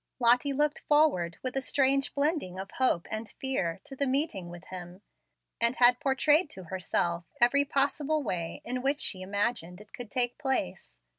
Lottie 0.17 0.51
looked 0.51 0.79
forward 0.79 1.37
with 1.43 1.55
a 1.55 1.61
strange 1.61 2.15
blending 2.15 2.57
of 2.57 2.71
hope 2.71 3.05
and 3.11 3.29
fear 3.39 3.79
to 3.83 3.95
the 3.95 4.07
meeting 4.07 4.49
with 4.49 4.63
him, 4.69 5.03
and 5.61 5.75
had 5.75 5.99
portrayed 5.99 6.49
to 6.49 6.63
herself 6.63 7.25
every 7.39 7.65
possible 7.65 8.23
way 8.23 8.63
in 8.65 8.81
which 8.81 8.99
she 8.99 9.21
imagined 9.21 9.79
it 9.79 9.93
could 9.93 10.09
take 10.09 10.39
place. 10.39 10.97